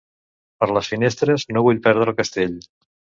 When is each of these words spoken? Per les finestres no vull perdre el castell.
Per 0.61 0.67
les 0.77 0.87
finestres 0.93 1.45
no 1.57 1.63
vull 1.67 1.81
perdre 1.83 2.09
el 2.13 2.17
castell. 2.23 2.57